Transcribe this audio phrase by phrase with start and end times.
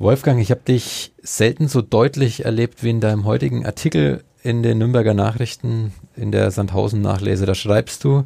[0.00, 4.78] Wolfgang, ich habe dich selten so deutlich erlebt wie in deinem heutigen Artikel in den
[4.78, 7.46] Nürnberger Nachrichten in der Sandhausen-Nachlese.
[7.46, 8.24] Da schreibst du,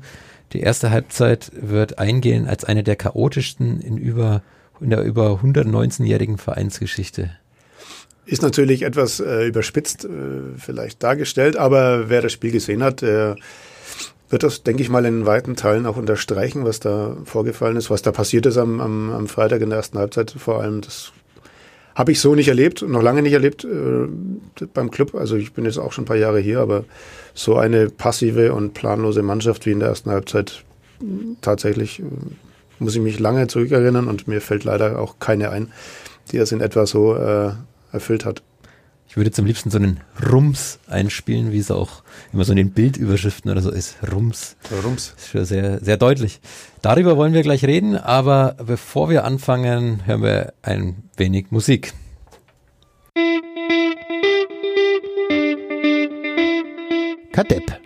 [0.52, 4.42] die erste Halbzeit wird eingehen als eine der chaotischsten in über
[4.80, 7.30] in der über 119-jährigen Vereinsgeschichte.
[8.26, 10.08] Ist natürlich etwas äh, überspitzt äh,
[10.58, 13.36] vielleicht dargestellt, aber wer das Spiel gesehen hat, der
[14.28, 18.02] wird das, denke ich mal, in weiten Teilen auch unterstreichen, was da vorgefallen ist, was
[18.02, 20.34] da passiert ist am, am, am Freitag in der ersten Halbzeit.
[20.36, 21.12] Vor allem, das
[21.94, 25.14] habe ich so nicht erlebt, noch lange nicht erlebt äh, beim Club.
[25.14, 26.84] Also ich bin jetzt auch schon ein paar Jahre hier, aber
[27.34, 30.64] so eine passive und planlose Mannschaft wie in der ersten Halbzeit
[31.40, 32.04] tatsächlich äh,
[32.78, 35.72] muss ich mich lange zurückerinnern und mir fällt leider auch keine ein,
[36.30, 37.50] die das in etwa so äh,
[37.92, 38.42] erfüllt hat.
[39.12, 40.00] Ich würde jetzt am liebsten so einen
[40.32, 42.02] Rums einspielen, wie es auch
[42.32, 43.98] immer so in den Bildüberschriften oder so ist.
[44.10, 44.56] Rums.
[44.82, 45.12] Rums.
[45.18, 46.40] ist schon sehr, sehr deutlich.
[46.80, 51.92] Darüber wollen wir gleich reden, aber bevor wir anfangen, hören wir ein wenig Musik.
[57.32, 57.82] Kadepp.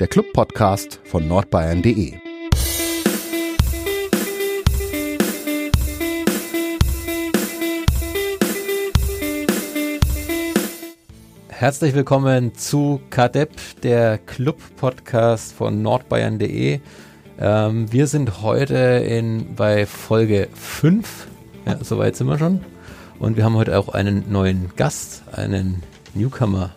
[0.00, 2.27] Der Club-Podcast von nordbayern.de.
[11.58, 13.50] Herzlich willkommen zu Kadepp,
[13.82, 16.78] der Club-Podcast von nordbayern.de.
[17.40, 21.26] Ähm, wir sind heute in, bei Folge 5.
[21.66, 22.60] Ja, soweit sind wir schon.
[23.18, 25.82] Und wir haben heute auch einen neuen Gast, einen
[26.14, 26.76] Newcomer.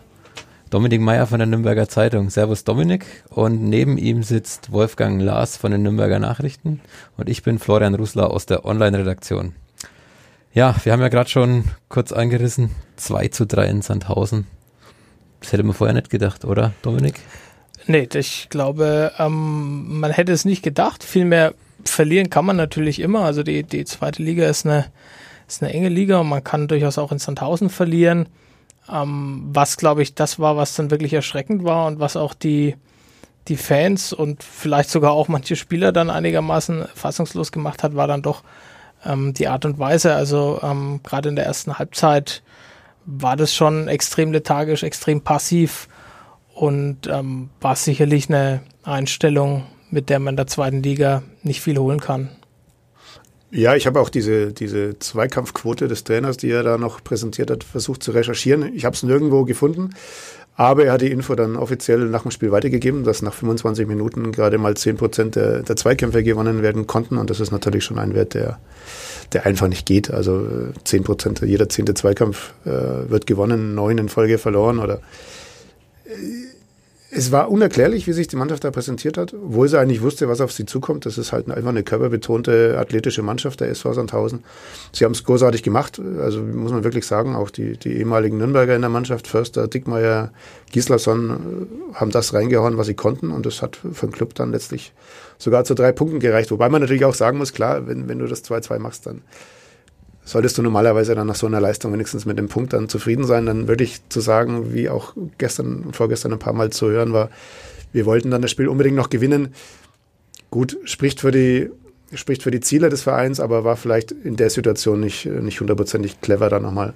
[0.70, 2.28] Dominik Meyer von der Nürnberger Zeitung.
[2.28, 3.06] Servus Dominik.
[3.30, 6.80] Und neben ihm sitzt Wolfgang Lars von den Nürnberger Nachrichten.
[7.16, 9.54] Und ich bin Florian Rusler aus der Online-Redaktion.
[10.52, 12.70] Ja, wir haben ja gerade schon kurz angerissen.
[12.96, 14.48] 2 zu 3 in Sandhausen.
[15.42, 17.16] Das hätte man vorher nicht gedacht, oder, Dominik?
[17.86, 21.02] Nee, ich glaube, ähm, man hätte es nicht gedacht.
[21.02, 23.24] Vielmehr verlieren kann man natürlich immer.
[23.24, 24.86] Also die, die zweite Liga ist eine,
[25.48, 28.28] ist eine enge Liga und man kann durchaus auch in Sandhausen verlieren.
[28.90, 32.76] Ähm, was, glaube ich, das war, was dann wirklich erschreckend war und was auch die,
[33.48, 38.22] die Fans und vielleicht sogar auch manche Spieler dann einigermaßen fassungslos gemacht hat, war dann
[38.22, 38.42] doch
[39.04, 40.14] ähm, die Art und Weise.
[40.14, 42.42] Also ähm, gerade in der ersten Halbzeit
[43.04, 45.88] war das schon extrem lethargisch, extrem passiv
[46.54, 51.78] und ähm, war sicherlich eine Einstellung, mit der man in der zweiten Liga nicht viel
[51.78, 52.30] holen kann.
[53.54, 57.64] Ja, ich habe auch diese, diese Zweikampfquote des Trainers, die er da noch präsentiert hat,
[57.64, 58.74] versucht zu recherchieren.
[58.74, 59.90] Ich habe es nirgendwo gefunden,
[60.56, 64.32] aber er hat die Info dann offiziell nach dem Spiel weitergegeben, dass nach 25 Minuten
[64.32, 67.98] gerade mal 10 Prozent der, der Zweikämpfe gewonnen werden konnten und das ist natürlich schon
[67.98, 68.58] ein Wert, der
[69.34, 70.10] der einfach nicht geht.
[70.10, 72.70] Also äh, zehn Prozent, jeder zehnte Zweikampf äh,
[73.10, 75.00] wird gewonnen, neun in Folge verloren oder
[76.04, 76.51] äh,
[77.14, 80.40] es war unerklärlich, wie sich die Mannschaft da präsentiert hat, obwohl sie eigentlich wusste, was
[80.40, 81.04] auf sie zukommt.
[81.04, 84.44] Das ist halt einfach eine körperbetonte athletische Mannschaft der SV Sandhausen.
[84.92, 88.74] Sie haben es großartig gemacht, also muss man wirklich sagen, auch die, die ehemaligen Nürnberger
[88.74, 90.32] in der Mannschaft, Förster, Dickmeier,
[90.70, 91.30] Gislason,
[91.92, 94.94] äh, haben das reingehauen, was sie konnten und das hat für den Club dann letztlich
[95.36, 96.50] sogar zu drei Punkten gereicht.
[96.50, 99.20] Wobei man natürlich auch sagen muss, klar, wenn, wenn du das 2-2 machst, dann
[100.24, 103.46] solltest du normalerweise dann nach so einer Leistung wenigstens mit dem Punkt dann zufrieden sein.
[103.46, 107.12] Dann würde ich zu sagen, wie auch gestern und vorgestern ein paar Mal zu hören
[107.12, 107.30] war,
[107.92, 109.54] wir wollten dann das Spiel unbedingt noch gewinnen.
[110.50, 111.70] Gut, spricht für die,
[112.14, 116.20] spricht für die Ziele des Vereins, aber war vielleicht in der Situation nicht, nicht hundertprozentig
[116.20, 116.94] clever, da nochmal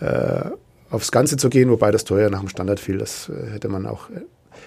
[0.00, 0.50] äh,
[0.90, 2.98] aufs Ganze zu gehen, wobei das Tor ja nach dem Standard fiel.
[2.98, 4.20] Das äh, hätte man auch äh,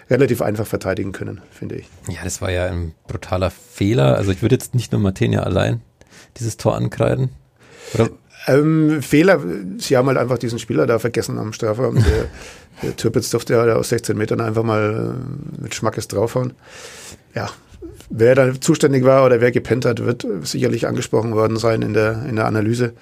[0.10, 1.88] relativ einfach verteidigen können, finde ich.
[2.08, 4.16] Ja, das war ja ein brutaler Fehler.
[4.16, 5.82] Also ich würde jetzt nicht nur Martenia allein
[6.38, 7.30] dieses Tor ankreiden.
[8.48, 9.40] Ähm, Fehler,
[9.78, 11.96] sie haben halt einfach diesen Spieler da vergessen am Strafraum.
[11.96, 12.26] Der,
[12.82, 16.54] der Türpitz durfte ja aus 16 Metern einfach mal äh, mit Schmackes draufhauen.
[17.36, 17.50] Ja,
[18.10, 22.26] wer da zuständig war oder wer gepennt hat, wird sicherlich angesprochen worden sein in der,
[22.28, 22.94] in der Analyse.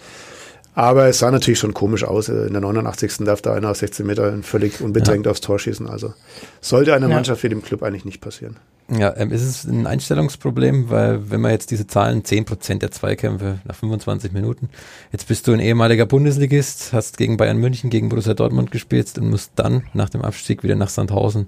[0.77, 2.29] Aber es sah natürlich schon komisch aus.
[2.29, 3.25] In der 89.
[3.25, 5.31] darf da einer aus 16 Metern völlig unbedrängt ja.
[5.31, 5.89] aufs Tor schießen.
[5.89, 6.13] Also
[6.61, 7.15] sollte einer ja.
[7.15, 8.57] Mannschaft wie dem Club eigentlich nicht passieren.
[8.87, 13.57] Ja, ähm, ist es ein Einstellungsproblem, weil wenn man jetzt diese Zahlen, 10% der Zweikämpfe
[13.65, 14.69] nach 25 Minuten,
[15.11, 19.31] jetzt bist du ein ehemaliger Bundesligist, hast gegen Bayern München, gegen Borussia Dortmund gespielt und
[19.31, 21.47] musst dann nach dem Abstieg wieder nach Sandhausen.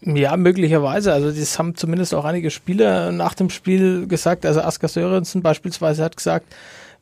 [0.00, 1.12] Ja, möglicherweise.
[1.12, 4.44] Also das haben zumindest auch einige Spieler nach dem Spiel gesagt.
[4.44, 6.52] Also Asker Sörensen beispielsweise hat gesagt,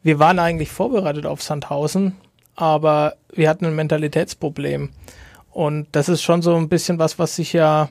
[0.04, 2.14] wir waren eigentlich vorbereitet auf Sandhausen,
[2.54, 4.90] aber wir hatten ein Mentalitätsproblem.
[5.50, 7.88] Und das ist schon so ein bisschen was, was sich ja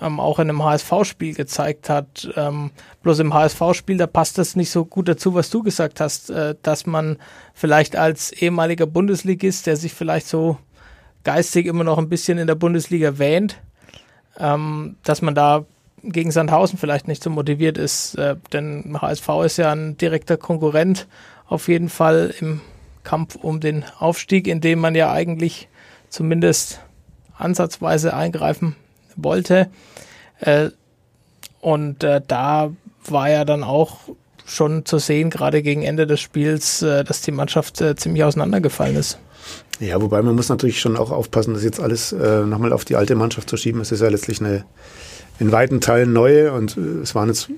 [0.00, 2.28] ähm, auch in einem HSV-Spiel gezeigt hat.
[2.36, 2.70] Ähm,
[3.02, 6.54] bloß im HSV-Spiel, da passt das nicht so gut dazu, was du gesagt hast, äh,
[6.62, 7.16] dass man
[7.54, 10.58] vielleicht als ehemaliger Bundesligist, der sich vielleicht so
[11.22, 13.56] geistig immer noch ein bisschen in der Bundesliga wähnt,
[14.38, 15.64] ähm, dass man da
[16.02, 21.06] gegen Sandhausen vielleicht nicht so motiviert ist, äh, denn HSV ist ja ein direkter Konkurrent
[21.46, 22.60] auf jeden Fall im
[23.02, 25.68] Kampf um den Aufstieg, in dem man ja eigentlich
[26.08, 26.80] zumindest
[27.36, 28.76] ansatzweise eingreifen
[29.16, 29.68] wollte.
[30.40, 30.70] Äh,
[31.60, 32.72] und äh, da
[33.06, 33.98] war ja dann auch
[34.46, 39.18] schon zu sehen, gerade gegen Ende des Spiels, äh, dass die Mannschaft ziemlich auseinandergefallen ist.
[39.80, 42.96] Ja, wobei man muss natürlich schon auch aufpassen, das jetzt alles äh, nochmal auf die
[42.96, 43.80] alte Mannschaft zu schieben.
[43.80, 44.64] Es ist ja letztlich eine
[45.38, 47.48] in weiten Teilen neue und äh, es waren jetzt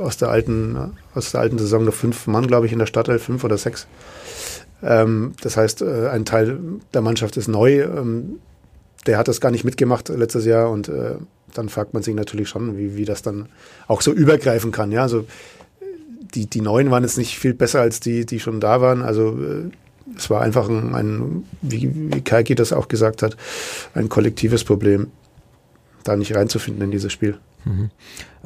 [0.00, 3.18] aus der alten, aus der alten Saison noch fünf Mann, glaube ich, in der Stadtteil,
[3.18, 3.86] fünf oder sechs.
[4.82, 6.58] Ähm, das heißt, äh, ein Teil
[6.92, 7.82] der Mannschaft ist neu.
[7.82, 8.38] Ähm,
[9.06, 11.16] der hat das gar nicht mitgemacht letztes Jahr und äh,
[11.54, 13.48] dann fragt man sich natürlich schon, wie, wie das dann
[13.88, 14.92] auch so übergreifen kann.
[14.92, 15.24] Ja, also
[16.34, 19.02] die, die Neuen waren jetzt nicht viel besser als die, die schon da waren.
[19.02, 19.70] Also äh,
[20.16, 23.36] es war einfach ein, ein wie, wie Kaiki das auch gesagt hat,
[23.94, 25.08] ein kollektives Problem,
[26.02, 27.38] da nicht reinzufinden in dieses Spiel.
[27.64, 27.90] Mhm.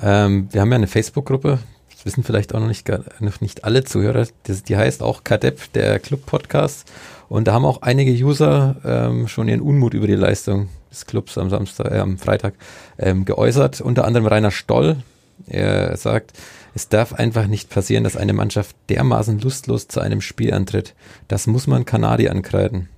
[0.00, 1.58] Ähm, wir haben ja eine Facebook-Gruppe,
[1.90, 2.88] das wissen vielleicht auch noch nicht,
[3.20, 6.90] noch nicht alle Zuhörer, die, die heißt auch KADEP, der Club-Podcast.
[7.28, 11.36] Und da haben auch einige User ähm, schon ihren Unmut über die Leistung des Clubs
[11.38, 12.54] am Samstag, äh, am Freitag
[12.98, 13.80] ähm, geäußert.
[13.80, 14.96] Unter anderem Rainer Stoll.
[15.46, 16.32] Er sagt,
[16.74, 20.94] es darf einfach nicht passieren, dass eine Mannschaft dermaßen lustlos zu einem Spiel antritt.
[21.28, 22.88] Das muss man Kanadi ankreiden.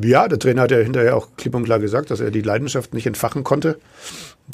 [0.00, 2.94] Ja, der Trainer hat ja hinterher auch klipp und klar gesagt, dass er die Leidenschaft
[2.94, 3.78] nicht entfachen konnte,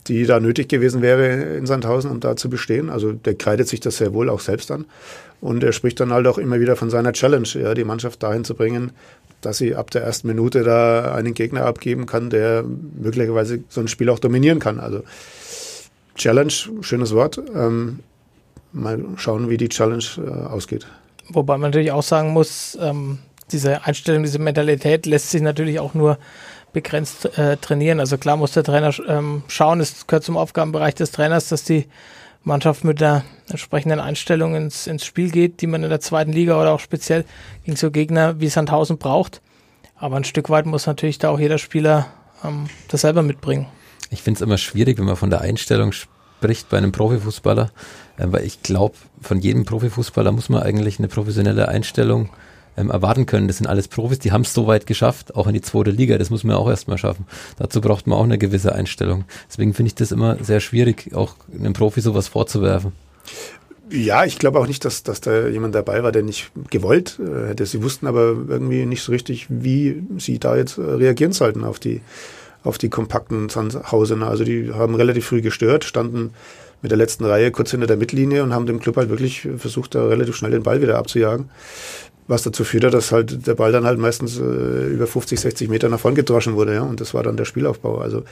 [0.08, 2.90] die da nötig gewesen wäre in Sandhausen, um da zu bestehen.
[2.90, 4.87] Also der kreidet sich das sehr wohl auch selbst an.
[5.40, 8.44] Und er spricht dann halt auch immer wieder von seiner Challenge, ja, die Mannschaft dahin
[8.44, 8.90] zu bringen,
[9.40, 13.87] dass sie ab der ersten Minute da einen Gegner abgeben kann, der möglicherweise so ein
[13.87, 14.81] Spiel auch dominieren kann.
[14.81, 15.05] Also
[16.17, 17.41] Challenge, schönes Wort.
[17.55, 18.00] Ähm,
[18.73, 20.88] mal schauen, wie die Challenge äh, ausgeht.
[21.29, 23.19] Wobei man natürlich auch sagen muss, ähm,
[23.52, 26.18] diese Einstellung, diese Mentalität lässt sich natürlich auch nur
[26.72, 28.00] begrenzt äh, trainieren.
[28.00, 31.86] Also klar muss der Trainer ähm, schauen, es gehört zum Aufgabenbereich des Trainers, dass die
[32.44, 36.60] Mannschaft mit der entsprechenden Einstellung ins, ins Spiel geht, die man in der zweiten Liga
[36.60, 37.24] oder auch speziell
[37.64, 39.40] gegen so Gegner wie Sandhausen braucht.
[39.96, 42.06] Aber ein Stück weit muss natürlich da auch jeder Spieler
[42.44, 43.66] ähm, das selber mitbringen.
[44.10, 47.70] Ich finde es immer schwierig, wenn man von der Einstellung spricht bei einem Profifußballer,
[48.16, 52.30] äh, weil ich glaube, von jedem Profifußballer muss man eigentlich eine professionelle Einstellung
[52.78, 53.48] ähm, erwarten können.
[53.48, 56.19] Das sind alles Profis, die haben es so weit geschafft, auch in die zweite Liga.
[56.19, 57.26] Das muss man auch erstmal schaffen.
[57.58, 59.25] Dazu braucht man auch eine gewisse Einstellung.
[59.48, 62.92] Deswegen finde ich das immer sehr schwierig, auch einem Profi sowas vorzuwerfen.
[63.90, 67.48] Ja, ich glaube auch nicht, dass, dass da jemand dabei war, der nicht gewollt äh,
[67.48, 67.64] hätte.
[67.64, 71.78] Sie wussten aber irgendwie nicht so richtig, wie sie da jetzt äh, reagieren sollten auf
[71.78, 72.02] die
[72.64, 74.28] auf die kompakten Sandhausener.
[74.28, 76.34] Also die haben relativ früh gestört, standen
[76.82, 79.94] mit der letzten Reihe kurz hinter der Mittellinie und haben dem Club halt wirklich versucht,
[79.94, 81.50] da relativ schnell den Ball wieder abzujagen.
[82.28, 85.88] Was dazu führte, dass halt der Ball dann halt meistens äh, über 50, 60 Meter
[85.88, 86.82] nach vorn gedroschen wurde, ja.
[86.82, 87.98] Und das war dann der Spielaufbau.
[87.98, 88.22] Also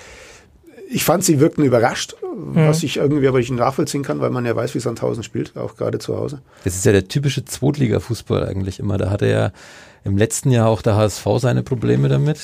[0.88, 2.54] ich fand, sie wirkten überrascht, mhm.
[2.68, 5.76] was ich irgendwie aber nicht nachvollziehen kann, weil man ja weiß, wie Sandhausen spielt, auch
[5.76, 6.40] gerade zu Hause.
[6.64, 8.98] Das ist ja der typische Zweitliga-Fußball eigentlich immer.
[8.98, 9.52] Da hatte ja
[10.04, 12.38] im letzten Jahr auch der HSV seine Probleme damit.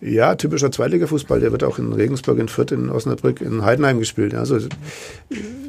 [0.00, 1.40] Ja, typischer Zweitliga-Fußball.
[1.40, 4.34] Der wird auch in Regensburg, in Fürth, in Osnabrück, in Heidenheim gespielt.
[4.34, 4.58] Also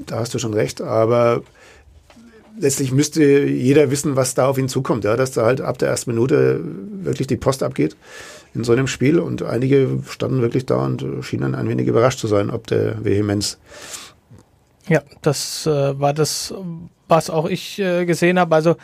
[0.05, 0.81] da hast du schon recht.
[0.81, 1.41] Aber
[2.59, 5.03] letztlich müsste jeder wissen, was da auf ihn zukommt.
[5.03, 6.61] Ja, dass da halt ab der ersten Minute
[7.03, 7.95] wirklich die Post abgeht
[8.53, 9.19] in so einem Spiel.
[9.19, 13.57] Und einige standen wirklich da und schienen ein wenig überrascht zu sein, ob der Vehemenz.
[14.87, 16.53] Ja, das äh, war das,
[17.07, 18.55] was auch ich äh, gesehen habe.
[18.55, 18.75] Also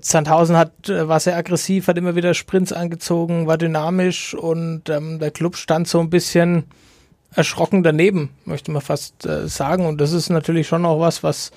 [0.00, 5.18] Sandhausen hat, äh, war sehr aggressiv, hat immer wieder Sprints angezogen, war dynamisch und ähm,
[5.18, 6.64] der Club stand so ein bisschen
[7.34, 9.86] erschrocken daneben, möchte man fast äh, sagen.
[9.86, 11.50] Und das ist natürlich schon auch was, was,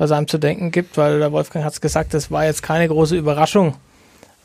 [0.00, 2.88] was einem zu denken gibt, weil der Wolfgang hat es gesagt, das war jetzt keine
[2.88, 3.76] große Überraschung,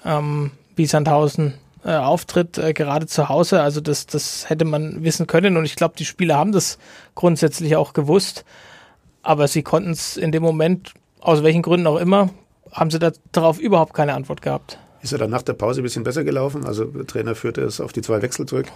[0.03, 1.53] ähm, wie Sandhausen
[1.85, 3.61] äh, auftritt, äh, gerade zu Hause.
[3.61, 6.77] Also das, das hätte man wissen können und ich glaube, die Spieler haben das
[7.15, 8.43] grundsätzlich auch gewusst.
[9.23, 12.31] Aber sie konnten es in dem Moment, aus welchen Gründen auch immer,
[12.73, 12.99] haben sie
[13.31, 14.77] darauf überhaupt keine Antwort gehabt.
[15.03, 16.65] Ist er dann nach der Pause ein bisschen besser gelaufen?
[16.65, 18.67] Also der Trainer führte es auf die zwei Wechsel zurück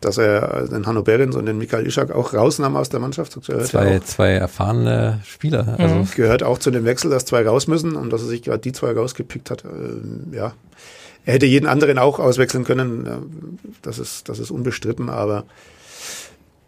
[0.00, 3.32] dass er den Hanno Behrens und den Michael Ischak auch rausnahm aus der Mannschaft.
[3.42, 5.76] Zwei, zwei erfahrene Spieler.
[5.78, 6.08] Also mhm.
[6.14, 8.72] Gehört auch zu dem Wechsel, dass zwei raus müssen und dass er sich gerade die
[8.72, 9.64] zwei rausgepickt hat.
[9.64, 10.52] Äh, ja,
[11.24, 13.58] er hätte jeden anderen auch auswechseln können.
[13.82, 15.44] Das ist, das ist unbestritten, aber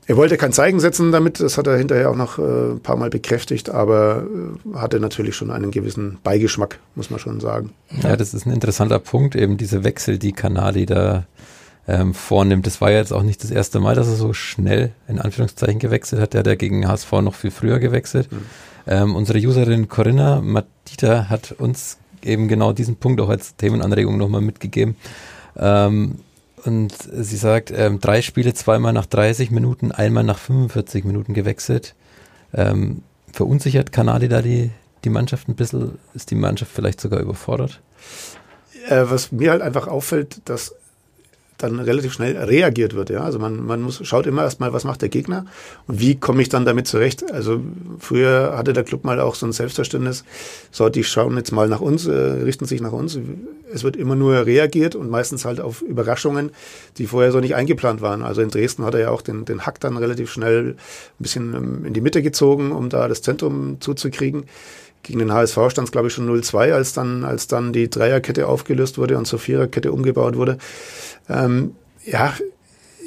[0.08, 2.96] er wollte kein Zeichen setzen damit, das hat er hinterher auch noch äh, ein paar
[2.96, 7.72] Mal bekräftigt, aber äh, hatte natürlich schon einen gewissen Beigeschmack, muss man schon sagen.
[8.02, 11.26] Ja, das ist ein interessanter Punkt, eben diese Wechsel, die Kanali da
[11.88, 12.66] ähm, vornimmt.
[12.66, 15.78] Das war ja jetzt auch nicht das erste Mal, dass er so schnell in Anführungszeichen
[15.78, 16.34] gewechselt hat.
[16.34, 18.30] Der hat ja gegen HSV noch viel früher gewechselt.
[18.30, 18.42] Mhm.
[18.86, 24.40] Ähm, unsere Userin Corinna Matita hat uns eben genau diesen Punkt auch als Themenanregung nochmal
[24.40, 24.96] mitgegeben.
[25.56, 26.16] Ähm,
[26.64, 31.94] und sie sagt, ähm, drei Spiele, zweimal nach 30 Minuten, einmal nach 45 Minuten gewechselt.
[32.52, 33.02] Ähm,
[33.32, 34.70] verunsichert Kanadi da die,
[35.04, 37.80] die Mannschaft ein bisschen, ist die Mannschaft vielleicht sogar überfordert?
[38.88, 40.74] Äh, was mir halt einfach auffällt, dass
[41.58, 43.10] dann relativ schnell reagiert wird.
[43.10, 43.22] Ja?
[43.22, 45.46] Also man, man muss, schaut immer erstmal, was macht der Gegner
[45.86, 47.30] und wie komme ich dann damit zurecht.
[47.32, 47.60] Also
[47.98, 50.24] früher hatte der Club mal auch so ein Selbstverständnis,
[50.70, 53.18] so die schauen jetzt mal nach uns, äh, richten sich nach uns.
[53.72, 56.50] Es wird immer nur reagiert und meistens halt auf Überraschungen,
[56.98, 58.22] die vorher so nicht eingeplant waren.
[58.22, 60.76] Also in Dresden hat er ja auch den, den Hack dann relativ schnell ein
[61.18, 64.44] bisschen ähm, in die Mitte gezogen, um da das Zentrum zuzukriegen.
[65.06, 68.48] Gegen den HSV stand es, glaube ich, schon 0-2, als dann, als dann die Dreierkette
[68.48, 70.58] aufgelöst wurde und zur Viererkette umgebaut wurde.
[71.28, 72.34] Ähm, ja,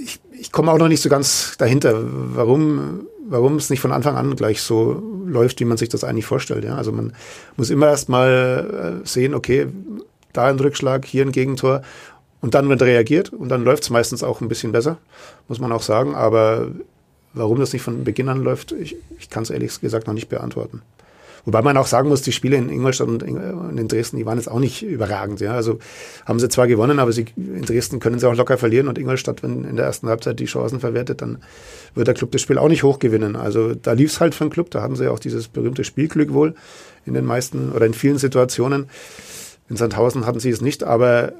[0.01, 4.15] ich, ich komme auch noch nicht so ganz dahinter, warum, warum es nicht von Anfang
[4.15, 6.63] an gleich so läuft, wie man sich das eigentlich vorstellt.
[6.63, 6.75] Ja?
[6.75, 7.11] Also man
[7.57, 9.67] muss immer erst mal äh, sehen, okay,
[10.31, 11.81] da ein Rückschlag, hier ein Gegentor
[12.39, 14.99] und dann wird reagiert und dann läuft es meistens auch ein bisschen besser,
[15.49, 16.15] muss man auch sagen.
[16.15, 16.69] Aber
[17.33, 20.29] warum das nicht von Beginn an läuft, ich, ich kann es ehrlich gesagt noch nicht
[20.29, 20.81] beantworten.
[21.46, 24.50] Wobei man auch sagen muss, die Spiele in Ingolstadt und in Dresden, die waren jetzt
[24.50, 25.39] auch nicht überragend.
[25.39, 25.53] Ja.
[25.53, 25.79] Also
[26.25, 29.43] haben sie zwar gewonnen, aber sie, in Dresden können sie auch locker verlieren und Ingolstadt,
[29.43, 31.39] wenn in der ersten Halbzeit die Chancen verwertet, dann
[31.96, 33.36] wird der Club das Spiel auch nicht hoch gewinnen.
[33.36, 36.34] Also da lief es halt für den Club, da haben sie auch dieses berühmte Spielglück
[36.34, 36.55] wohl
[37.05, 38.89] in den meisten oder in vielen Situationen.
[39.69, 41.34] In Sandhausen hatten sie es nicht, aber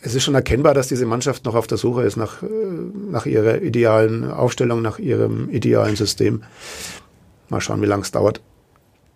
[0.00, 2.46] es ist schon erkennbar, dass diese Mannschaft noch auf der Suche ist nach, äh,
[3.10, 6.42] nach ihrer idealen Aufstellung, nach ihrem idealen System.
[7.48, 8.40] Mal schauen, wie lange es dauert.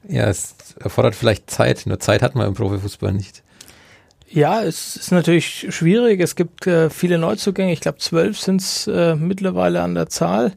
[0.08, 3.42] Ja, es erfordert vielleicht Zeit, nur Zeit hat man im Profifußball nicht.
[4.28, 6.20] Ja, es ist natürlich schwierig.
[6.20, 7.72] Es gibt äh, viele Neuzugänge.
[7.72, 10.54] Ich glaube, zwölf sind es äh, mittlerweile an der Zahl,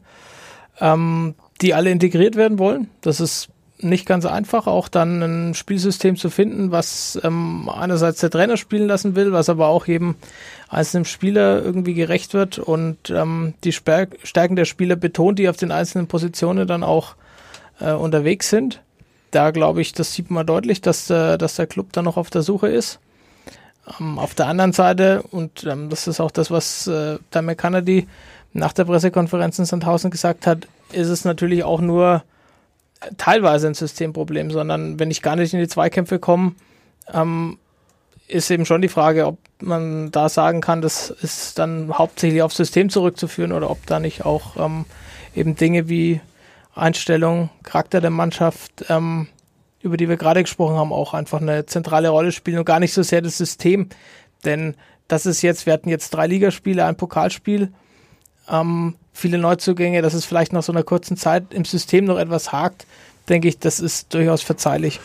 [0.80, 2.88] ähm, die alle integriert werden wollen.
[3.02, 3.48] Das ist
[3.78, 8.88] nicht ganz einfach, auch dann ein Spielsystem zu finden, was ähm, einerseits der Trainer spielen
[8.88, 10.14] lassen will, was aber auch jedem
[10.70, 15.70] einzelnen Spieler irgendwie gerecht wird und ähm, die Stärken der Spieler betont, die auf den
[15.70, 17.16] einzelnen Positionen dann auch
[17.78, 18.80] äh, unterwegs sind
[19.36, 22.30] da glaube ich, das sieht man deutlich, dass, äh, dass der Club da noch auf
[22.30, 22.98] der Suche ist.
[24.00, 27.54] Ähm, auf der anderen Seite, und ähm, das ist auch das, was äh, Dame
[28.54, 32.24] nach der Pressekonferenz in Sandhausen gesagt hat, ist es natürlich auch nur
[33.18, 36.54] teilweise ein Systemproblem, sondern wenn ich gar nicht in die Zweikämpfe komme,
[37.12, 37.58] ähm,
[38.28, 42.56] ist eben schon die Frage, ob man da sagen kann, das ist dann hauptsächlich aufs
[42.56, 44.56] System zurückzuführen oder ob da nicht auch
[45.34, 46.20] eben Dinge wie
[46.76, 49.28] Einstellung, Charakter der Mannschaft, ähm,
[49.80, 52.92] über die wir gerade gesprochen haben, auch einfach eine zentrale Rolle spielen und gar nicht
[52.92, 53.88] so sehr das System.
[54.44, 54.74] Denn
[55.08, 57.72] das ist jetzt, wir hatten jetzt drei Ligaspiele, ein Pokalspiel,
[58.48, 62.52] ähm, viele Neuzugänge, dass es vielleicht nach so einer kurzen Zeit im System noch etwas
[62.52, 62.86] hakt,
[63.28, 65.00] denke ich, das ist durchaus verzeihlich.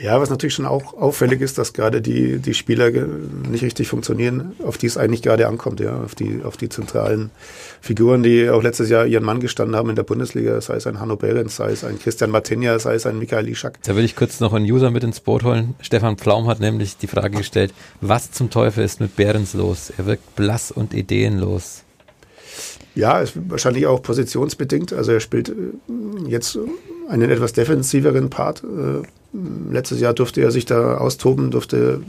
[0.00, 4.54] Ja, was natürlich schon auch auffällig ist, dass gerade die, die Spieler nicht richtig funktionieren,
[4.64, 7.30] auf die es eigentlich gerade ankommt, ja, auf die, auf die zentralen
[7.80, 10.98] Figuren, die auch letztes Jahr ihren Mann gestanden haben in der Bundesliga, sei es ein
[11.00, 13.82] Hanno Behrens, sei es ein Christian Martinja, sei es ein Michael Ischak.
[13.82, 15.74] Da will ich kurz noch einen User mit ins Boot holen.
[15.80, 19.92] Stefan Pflaum hat nämlich die Frage gestellt, was zum Teufel ist mit Behrens los?
[19.96, 21.84] Er wirkt blass und ideenlos.
[22.94, 24.92] Ja, ist wahrscheinlich auch positionsbedingt.
[24.92, 25.52] Also er spielt äh,
[26.26, 26.58] jetzt
[27.08, 28.62] einen etwas defensiveren Part.
[28.62, 29.06] Äh,
[29.72, 32.02] letztes Jahr durfte er sich da austoben, durfte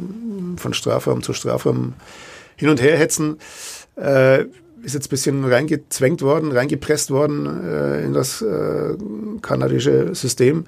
[0.57, 1.93] von Strafraum zu Strafraum
[2.55, 3.37] hin und her hetzen.
[3.95, 4.45] Äh,
[4.83, 8.95] ist jetzt ein bisschen reingezwängt worden, reingepresst worden äh, in das äh,
[9.41, 10.65] kanadische System.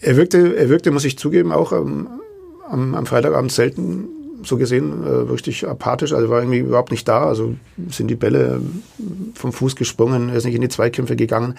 [0.00, 2.20] Er wirkte, er wirkte, muss ich zugeben, auch am,
[2.68, 4.08] am Freitagabend selten
[4.44, 7.26] so gesehen äh, richtig apathisch, also war irgendwie überhaupt nicht da.
[7.26, 7.54] Also
[7.90, 8.60] sind die Bälle
[9.34, 11.54] vom Fuß gesprungen, er ist nicht in die Zweikämpfe gegangen.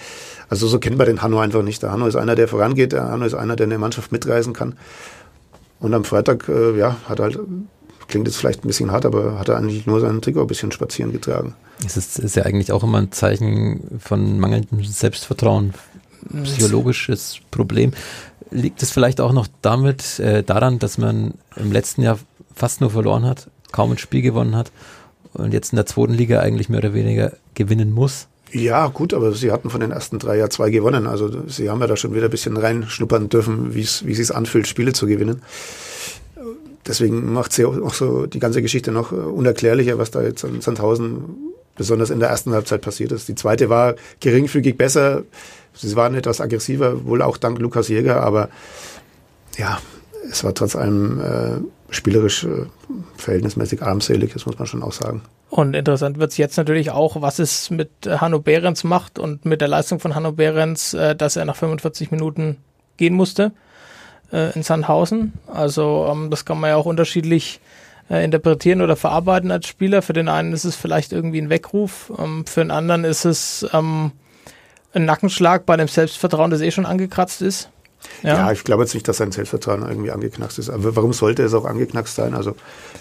[0.50, 1.82] Also so kennt man den Hanno einfach nicht.
[1.84, 4.76] Der Hanno ist einer, der vorangeht, der Hanno ist einer, der eine Mannschaft mitreisen kann.
[5.80, 7.38] Und am Freitag, äh, ja, hat halt,
[8.08, 10.72] klingt jetzt vielleicht ein bisschen hart, aber hat er eigentlich nur seinen Trikot ein bisschen
[10.72, 11.56] spazieren getragen.
[11.86, 15.74] Es ist, ist ja eigentlich auch immer ein Zeichen von mangelndem Selbstvertrauen,
[16.44, 17.92] psychologisches Problem.
[18.50, 22.20] Liegt es vielleicht auch noch damit, äh, daran, dass man im letzten Jahr
[22.56, 24.72] fast nur verloren hat, kaum ein Spiel gewonnen hat
[25.34, 28.28] und jetzt in der zweiten Liga eigentlich mehr oder weniger gewinnen muss.
[28.52, 31.08] Ja, gut, aber sie hatten von den ersten drei ja zwei gewonnen.
[31.08, 34.68] Also sie haben ja da schon wieder ein bisschen reinschnuppern dürfen, wie es es anfühlt,
[34.68, 35.42] Spiele zu gewinnen.
[36.86, 41.24] Deswegen macht sie auch so die ganze Geschichte noch unerklärlicher, was da jetzt an Sandhausen
[41.76, 43.28] besonders in der ersten Halbzeit passiert ist.
[43.28, 45.24] Die zweite war geringfügig besser.
[45.74, 48.50] Sie waren etwas aggressiver, wohl auch dank Lukas Jäger, aber
[49.58, 49.80] ja,
[50.30, 51.60] es war trotz allem äh,
[51.94, 52.66] spielerisch äh,
[53.18, 55.22] verhältnismäßig armselig, das muss man schon auch sagen.
[55.50, 59.62] Und interessant wird es jetzt natürlich auch, was es mit Hanno Behrens macht und mit
[59.62, 62.58] der Leistung von Hanno Behrens, äh, dass er nach 45 Minuten
[62.98, 63.52] gehen musste
[64.32, 65.34] äh, in Sandhausen.
[65.48, 67.60] Also ähm, das kann man ja auch unterschiedlich
[68.10, 70.02] äh, interpretieren oder verarbeiten als Spieler.
[70.02, 73.66] Für den einen ist es vielleicht irgendwie ein Weckruf, ähm, für den anderen ist es
[73.74, 74.12] ähm,
[74.94, 77.70] ein Nackenschlag bei dem Selbstvertrauen, das eh schon angekratzt ist.
[78.22, 80.70] Ja, ja ich glaube jetzt nicht, dass sein Selbstvertrauen irgendwie angeknackst ist.
[80.70, 82.34] Aber warum sollte es auch angeknackst sein?
[82.34, 82.56] Also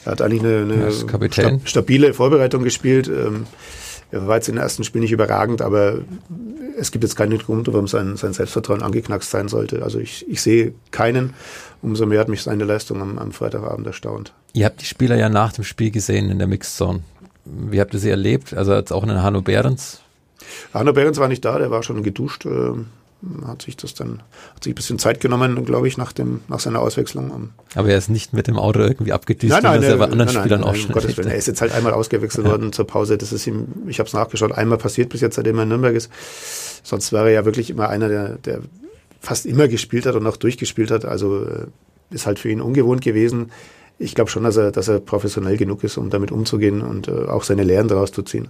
[0.05, 3.09] er hat eigentlich eine, eine sta stabile Vorbereitung gespielt.
[3.09, 3.47] Ähm,
[4.11, 5.99] er war jetzt in den ersten Spiel nicht überragend, aber
[6.79, 9.83] es gibt jetzt keinen Grund, warum sein, sein Selbstvertrauen angeknackst sein sollte.
[9.83, 11.33] Also ich, ich sehe keinen.
[11.81, 14.35] Umso mehr hat mich seine Leistung am, am Freitagabend erstaunt.
[14.53, 17.01] Ihr habt die Spieler ja nach dem Spiel gesehen in der Mixzone.
[17.45, 18.55] Wie habt ihr sie erlebt?
[18.55, 20.01] Also jetzt auch in den Hanno Behrens?
[20.75, 22.45] Hanno Behrens war nicht da, der war schon geduscht.
[22.45, 22.73] Äh,
[23.47, 24.23] hat sich das dann,
[24.55, 27.51] hat sich ein bisschen Zeit genommen, glaube ich, nach dem, nach seiner Auswechslung.
[27.75, 30.27] Aber er ist nicht mit dem Auto irgendwie abgedüst, nein, nein, was er bei anderen
[30.27, 31.29] nein, Spielern nein, auch schon Gottes Willen.
[31.33, 32.53] Er ist jetzt halt einmal ausgewechselt ja.
[32.53, 33.17] worden zur Pause.
[33.17, 35.95] Das ist ihm, ich habe es nachgeschaut, einmal passiert bis jetzt, seitdem er in Nürnberg
[35.95, 36.11] ist.
[36.83, 38.61] Sonst wäre er ja wirklich immer einer, der, der
[39.21, 41.05] fast immer gespielt hat und auch durchgespielt hat.
[41.05, 41.67] Also äh,
[42.11, 43.53] ist halt für ihn ungewohnt gewesen.
[43.99, 47.27] Ich glaube schon, dass er, dass er professionell genug ist, um damit umzugehen und äh,
[47.27, 48.49] auch seine Lehren daraus zu ziehen.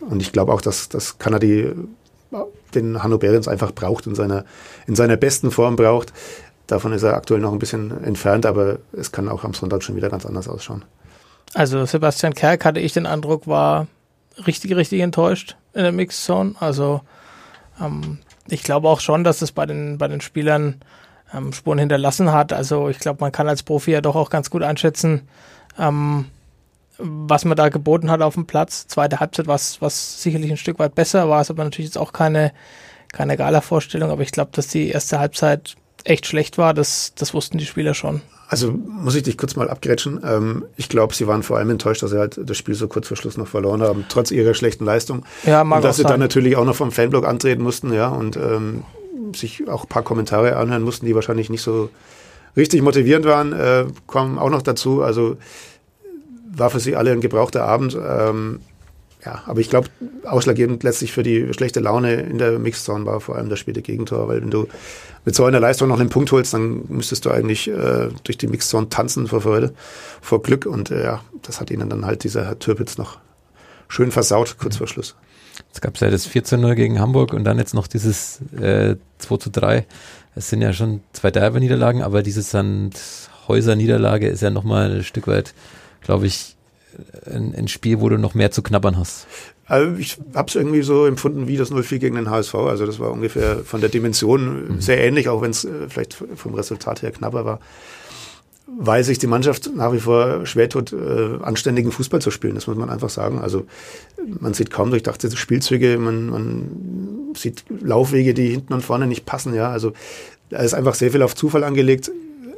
[0.00, 1.72] Und ich glaube auch, dass, dass Kanadi
[2.74, 4.44] den Hanno Behrens einfach braucht, in seiner,
[4.86, 6.12] in seiner besten Form braucht.
[6.66, 9.96] Davon ist er aktuell noch ein bisschen entfernt, aber es kann auch am Sonntag schon
[9.96, 10.84] wieder ganz anders ausschauen.
[11.54, 13.86] Also Sebastian Kerk hatte ich den Eindruck, war
[14.46, 16.54] richtig, richtig enttäuscht in der Mixzone.
[16.60, 17.00] Also
[17.80, 18.18] ähm,
[18.48, 20.82] ich glaube auch schon, dass es bei den, bei den Spielern
[21.32, 22.52] ähm, Spuren hinterlassen hat.
[22.52, 25.28] Also ich glaube, man kann als Profi ja doch auch ganz gut einschätzen,
[25.78, 26.26] ähm,
[26.98, 28.86] was man da geboten hat auf dem Platz.
[28.86, 32.12] Zweite Halbzeit war es sicherlich ein Stück weit besser, war es aber natürlich jetzt auch
[32.12, 32.52] keine,
[33.12, 37.58] keine Gala-Vorstellung, aber ich glaube, dass die erste Halbzeit echt schlecht war, das, das wussten
[37.58, 38.22] die Spieler schon.
[38.48, 40.20] Also muss ich dich kurz mal abgrätschen.
[40.24, 43.06] Ähm, ich glaube, sie waren vor allem enttäuscht, dass sie halt das Spiel so kurz
[43.08, 45.24] vor Schluss noch verloren haben, trotz ihrer schlechten Leistung.
[45.44, 46.12] Ja, mag und dass sie sein.
[46.12, 48.84] dann natürlich auch noch vom Fanblock antreten mussten, ja, und ähm,
[49.34, 51.90] sich auch ein paar Kommentare anhören mussten, die wahrscheinlich nicht so
[52.56, 55.02] richtig motivierend waren, äh, kommen auch noch dazu.
[55.02, 55.36] Also
[56.50, 57.96] war für sie alle ein gebrauchter Abend.
[57.96, 58.60] Ähm,
[59.24, 59.88] ja, aber ich glaube,
[60.24, 64.28] ausschlaggebend letztlich für die schlechte Laune in der Mixzone war vor allem das späte Gegentor,
[64.28, 64.68] weil wenn du
[65.24, 68.46] mit so einer Leistung noch einen Punkt holst, dann müsstest du eigentlich äh, durch die
[68.46, 69.74] Mixzone tanzen vor Freude,
[70.20, 73.18] vor Glück und äh, ja, das hat ihnen dann halt dieser Herr Türpitz noch
[73.88, 75.16] schön versaut, kurz vor Schluss.
[75.72, 79.50] Es gab ja das 14-0 gegen Hamburg und dann jetzt noch dieses äh, 2 zu
[79.50, 79.84] 3.
[80.36, 85.52] Es sind ja schon zwei Derby-Niederlagen, aber diese Sandhäuser-Niederlage ist ja nochmal ein Stück weit
[86.02, 86.56] glaube ich,
[87.26, 89.26] ein, ein, Spiel, wo du noch mehr zu knabbern hast.
[89.66, 92.54] Also ich habe es irgendwie so empfunden wie das 0-4 gegen den HSV.
[92.54, 94.80] Also das war ungefähr von der Dimension mhm.
[94.80, 97.60] sehr ähnlich, auch wenn es äh, vielleicht vom Resultat her knapper war.
[98.66, 102.54] Weil sich die Mannschaft nach wie vor schwer tut, äh, anständigen Fußball zu spielen.
[102.54, 103.38] Das muss man einfach sagen.
[103.38, 103.66] Also
[104.40, 109.54] man sieht kaum durchdachte Spielzüge, man, man sieht Laufwege, die hinten und vorne nicht passen.
[109.54, 109.92] Ja, also
[110.50, 112.10] da ist einfach sehr viel auf Zufall angelegt.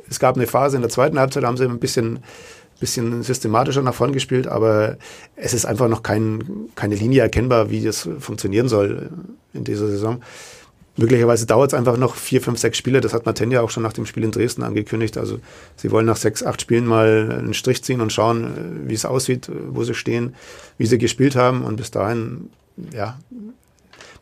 [0.09, 2.21] Es gab eine Phase in der zweiten Halbzeit, da haben sie ein bisschen
[2.81, 4.97] bisschen systematischer nach vorn gespielt, aber
[5.37, 6.43] es ist einfach noch kein,
[6.75, 9.11] keine Linie erkennbar, wie das funktionieren soll
[9.53, 10.21] in dieser Saison.
[10.97, 13.01] Möglicherweise dauert es einfach noch vier, fünf, sechs Spiele.
[13.01, 15.17] Das hat Martin ja auch schon nach dem Spiel in Dresden angekündigt.
[15.17, 15.39] Also
[15.77, 19.51] sie wollen nach sechs, acht Spielen mal einen Strich ziehen und schauen, wie es aussieht,
[19.69, 20.35] wo sie stehen,
[20.79, 21.63] wie sie gespielt haben.
[21.63, 22.51] Und bis dahin,
[22.93, 23.19] ja,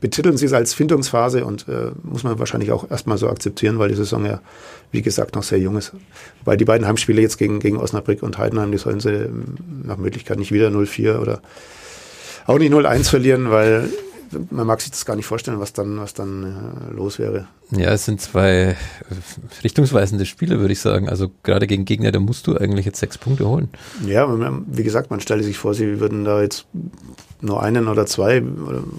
[0.01, 3.89] betiteln sie es als Findungsphase und äh, muss man wahrscheinlich auch erstmal so akzeptieren, weil
[3.89, 4.41] die Saison ja,
[4.93, 5.93] wie gesagt, noch sehr jung ist.
[6.45, 9.97] Weil die beiden Heimspiele jetzt gegen, gegen Osnabrück und Heidenheim, die sollen sie ähm, nach
[9.97, 11.43] Möglichkeit nicht wieder 0-4 oder
[12.47, 13.89] auch nicht 0-1 verlieren, weil
[14.51, 17.47] man mag sich das gar nicht vorstellen, was dann, was dann äh, los wäre.
[17.71, 18.77] Ja, es sind zwei
[19.63, 21.09] richtungsweisende Spiele, würde ich sagen.
[21.09, 23.69] Also gerade gegen Gegner, da musst du eigentlich jetzt sechs Punkte holen.
[24.07, 24.29] Ja,
[24.67, 26.67] wie gesagt, man stelle sich vor, sie würden da jetzt
[27.41, 28.43] nur einen oder zwei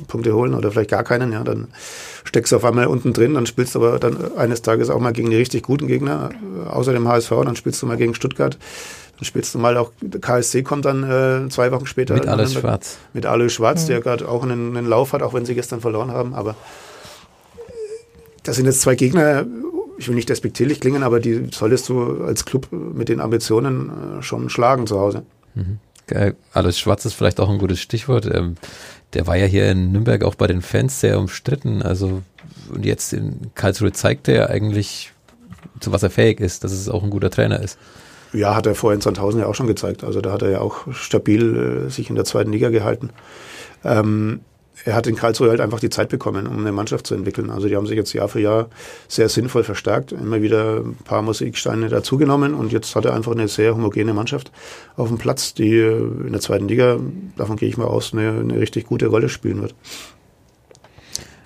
[0.07, 1.67] Punkte holen oder vielleicht gar keinen, ja, dann
[2.23, 5.13] steckst du auf einmal unten drin, dann spielst du aber dann eines Tages auch mal
[5.13, 6.29] gegen die richtig guten Gegner,
[6.69, 8.57] außer dem HSV, dann spielst du mal gegen Stuttgart.
[9.19, 12.13] Dann spielst du mal auch, KSC kommt dann äh, zwei Wochen später.
[12.13, 12.97] Mit Alois Schwarz.
[13.13, 13.87] Mit Alois Schwarz, mhm.
[13.87, 16.33] der gerade auch einen, einen, Lauf hat, auch wenn sie gestern verloren haben.
[16.33, 16.55] Aber
[18.43, 19.45] das sind jetzt zwei Gegner,
[19.97, 24.21] ich will nicht despektierlich klingen, aber die solltest du als Club mit den Ambitionen äh,
[24.23, 25.23] schon schlagen zu Hause.
[25.53, 25.79] Mhm.
[26.53, 28.25] Alois Schwarz ist vielleicht auch ein gutes Stichwort.
[28.25, 28.55] Ähm,
[29.13, 31.81] der war ja hier in Nürnberg auch bei den Fans sehr umstritten.
[31.81, 32.23] Also
[32.69, 35.11] und jetzt in Karlsruhe zeigt er eigentlich,
[35.79, 37.77] zu was er fähig ist, dass es auch ein guter Trainer ist.
[38.33, 40.03] Ja, hat er vorher in Sandhausen ja auch schon gezeigt.
[40.03, 43.09] Also da hat er ja auch stabil äh, sich in der zweiten Liga gehalten.
[43.83, 44.41] Ähm,
[44.85, 47.49] er hat in Karlsruhe halt einfach die Zeit bekommen, um eine Mannschaft zu entwickeln.
[47.49, 48.69] Also die haben sich jetzt Jahr für Jahr
[49.07, 53.47] sehr sinnvoll verstärkt, immer wieder ein paar Musiksteine dazugenommen und jetzt hat er einfach eine
[53.47, 54.51] sehr homogene Mannschaft
[54.95, 56.97] auf dem Platz, die äh, in der zweiten Liga,
[57.35, 59.75] davon gehe ich mal aus, eine, eine richtig gute Rolle spielen wird.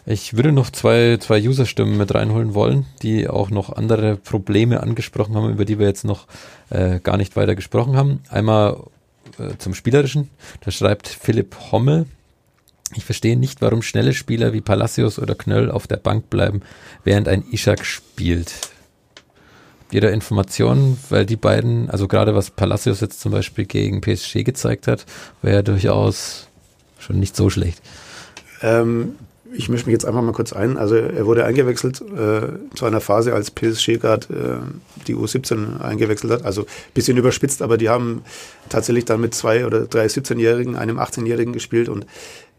[0.05, 5.35] Ich würde noch zwei, zwei User-Stimmen mit reinholen wollen, die auch noch andere Probleme angesprochen
[5.35, 6.27] haben, über die wir jetzt noch
[6.69, 8.19] äh, gar nicht weiter gesprochen haben.
[8.29, 8.83] Einmal
[9.39, 10.29] äh, zum Spielerischen.
[10.61, 12.05] Da schreibt Philipp Hommel,
[12.95, 16.61] Ich verstehe nicht, warum schnelle Spieler wie Palacios oder Knöll auf der Bank bleiben,
[17.05, 18.51] während ein Ishak spielt.
[19.79, 20.97] Habt ihr da Informationen?
[21.09, 25.05] Weil die beiden, also gerade was Palacios jetzt zum Beispiel gegen PSG gezeigt hat,
[25.41, 26.49] wäre ja durchaus
[26.99, 27.81] schon nicht so schlecht.
[28.61, 29.15] Ähm,
[29.55, 30.77] ich mische mich jetzt einfach mal kurz ein.
[30.77, 36.31] Also er wurde eingewechselt äh, zu einer Phase, als PSG gerade äh, die U17 eingewechselt
[36.31, 36.45] hat.
[36.45, 38.23] Also bisschen überspitzt, aber die haben
[38.69, 42.05] tatsächlich dann mit zwei oder drei 17-Jährigen, einem 18-Jährigen gespielt und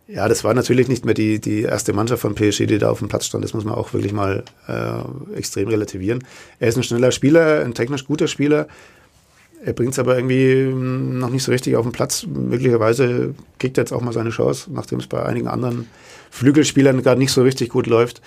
[0.07, 2.99] ja, das war natürlich nicht mehr die, die erste Mannschaft von PSG, die da auf
[2.99, 3.43] dem Platz stand.
[3.43, 6.23] Das muss man auch wirklich mal äh, extrem relativieren.
[6.59, 8.69] Er ist ein schneller Spieler, ein technisch guter Spieler.
[9.65, 12.27] Er bringt es aber irgendwie noch nicht so richtig auf den Platz.
[12.27, 15.87] Möglicherweise kriegt er jetzt auch mal seine Chance, nachdem es bei einigen anderen
[16.35, 18.21] Flügelspielern gerade nicht so richtig gut läuft.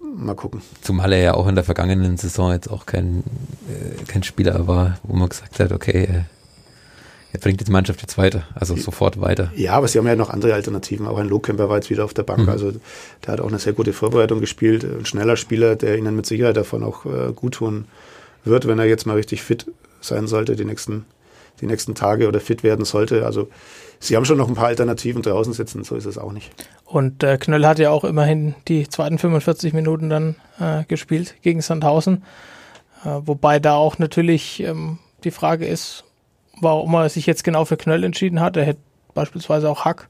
[0.00, 0.62] Mal gucken.
[0.80, 3.24] Zumal er ja auch in der vergangenen Saison jetzt auch kein,
[3.68, 6.20] äh, kein Spieler war, wo man gesagt hat, okay, äh,
[7.32, 9.50] er bringt die Mannschaft jetzt weiter, also sofort weiter.
[9.56, 11.06] Ja, aber sie haben ja noch andere Alternativen.
[11.06, 12.42] Auch ein Lohkemper war jetzt wieder auf der Bank.
[12.42, 12.48] Mhm.
[12.50, 12.72] Also
[13.26, 14.84] der hat auch eine sehr gute Vorbereitung gespielt.
[14.84, 17.86] Ein schneller Spieler, der ihnen mit Sicherheit davon auch äh, gut tun
[18.44, 19.66] wird, wenn er jetzt mal richtig fit
[20.00, 21.06] sein sollte, die nächsten,
[21.60, 23.24] die nächsten Tage oder fit werden sollte.
[23.24, 23.48] Also
[24.00, 26.50] sie haben schon noch ein paar Alternativen draußen sitzen, so ist es auch nicht.
[26.84, 31.60] Und äh, Knöll hat ja auch immerhin die zweiten 45 Minuten dann äh, gespielt gegen
[31.60, 32.24] Sandhausen.
[33.04, 36.04] Äh, wobei da auch natürlich ähm, die Frage ist,
[36.60, 38.56] warum er sich jetzt genau für Knöll entschieden hat.
[38.56, 38.80] Er hätte
[39.14, 40.08] beispielsweise auch Hack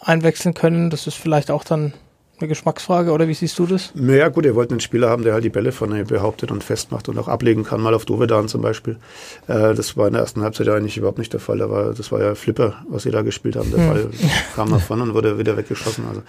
[0.00, 0.90] einwechseln können.
[0.90, 1.92] Das ist vielleicht auch dann
[2.40, 3.92] eine Geschmacksfrage oder wie siehst du das?
[3.94, 7.08] Naja, gut, ihr wollt einen Spieler haben, der halt die Bälle vorne behauptet und festmacht
[7.08, 8.96] und auch ablegen kann, mal auf Dovedan zum Beispiel.
[9.46, 11.58] Äh, das war in der ersten Halbzeit ja eigentlich überhaupt nicht der Fall.
[11.58, 13.70] Da war, das war ja Flipper, was sie da gespielt haben.
[13.70, 13.88] Der hm.
[13.88, 14.10] Ball
[14.54, 16.04] kam nach vorne und wurde wieder weggeschossen.
[16.08, 16.22] Also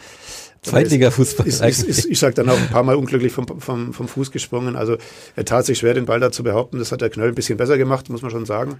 [0.64, 1.48] Zweitliga-Fußball.
[1.48, 4.32] Ist, ist, ist, ich sage dann auch ein paar Mal unglücklich vom, vom, vom Fuß
[4.32, 4.76] gesprungen.
[4.76, 4.98] Also
[5.36, 6.78] er tat sich schwer, den Ball da zu behaupten.
[6.78, 8.80] Das hat der Knöll ein bisschen besser gemacht, muss man schon sagen.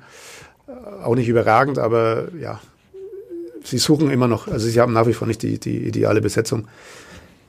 [0.68, 2.60] Äh, auch nicht überragend, aber ja,
[3.64, 4.48] sie suchen immer noch.
[4.48, 6.68] Also sie haben nach wie vor nicht die, die ideale Besetzung.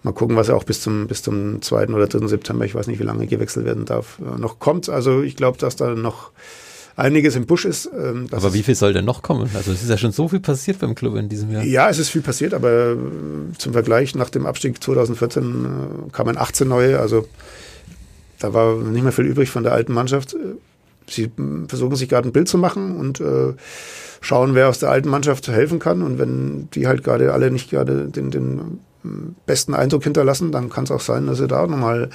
[0.02, 1.88] Mal gucken, was er auch bis zum, bis zum 2.
[1.88, 2.26] oder 3.
[2.26, 4.88] September, ich weiß nicht, wie lange gewechselt werden darf, äh, noch kommt.
[4.88, 6.32] Also ich glaube, dass da noch
[6.96, 7.90] einiges im Busch ist.
[7.96, 9.48] Ähm, aber wie viel soll denn noch kommen?
[9.54, 11.62] Also es ist ja schon so viel passiert beim Club in diesem Jahr.
[11.64, 12.96] Ja, es ist viel passiert, aber äh,
[13.58, 16.98] zum Vergleich nach dem Abstieg 2014 äh, kamen 18 neue.
[16.98, 17.26] Also
[18.38, 20.36] da war nicht mehr viel übrig von der alten Mannschaft.
[21.08, 21.30] Sie
[21.68, 23.54] versuchen sich gerade ein Bild zu machen und äh,
[24.20, 26.02] schauen, wer aus der alten Mannschaft helfen kann.
[26.02, 28.80] Und wenn die halt gerade alle nicht gerade den, den
[29.46, 32.10] besten Eindruck hinterlassen, dann kann es auch sein, dass sie da nochmal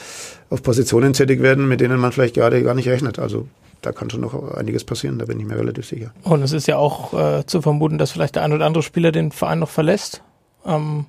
[0.49, 3.19] auf Positionen tätig werden, mit denen man vielleicht gerade gar nicht rechnet.
[3.19, 3.47] Also
[3.81, 6.11] da kann schon noch einiges passieren, da bin ich mir relativ sicher.
[6.23, 9.11] Und es ist ja auch äh, zu vermuten, dass vielleicht der ein oder andere Spieler
[9.11, 10.23] den Verein noch verlässt.
[10.65, 11.05] Ähm,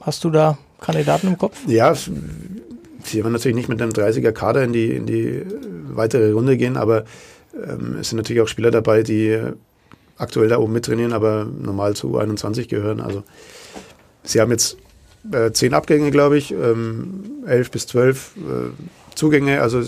[0.00, 1.56] hast du da Kandidaten im Kopf?
[1.66, 2.10] Ja, sie
[3.14, 5.42] werden natürlich nicht mit einem 30er Kader in die, in die
[5.88, 7.04] weitere Runde gehen, aber
[7.54, 9.38] ähm, es sind natürlich auch Spieler dabei, die
[10.18, 13.00] aktuell da oben mittrainieren, aber normal zu U21 gehören.
[13.00, 13.22] Also
[14.26, 14.76] Sie haben jetzt
[15.32, 18.70] äh, zehn Abgänge, glaube ich, ähm, elf bis zwölf äh,
[19.14, 19.62] Zugänge.
[19.62, 19.82] Also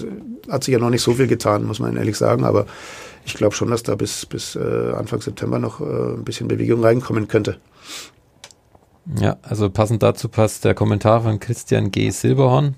[0.49, 2.45] hat sich ja noch nicht so viel getan, muss man ehrlich sagen.
[2.45, 2.67] Aber
[3.25, 6.83] ich glaube schon, dass da bis, bis äh, Anfang September noch äh, ein bisschen Bewegung
[6.83, 7.59] reinkommen könnte.
[9.21, 12.11] Ja, also passend dazu passt der Kommentar von Christian G.
[12.11, 12.75] Silberhorn.